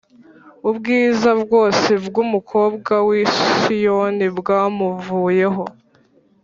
[0.69, 3.23] Ubwiza bwose bw’umukobwa w’i
[3.59, 5.63] Siyoni bwamuvuyeho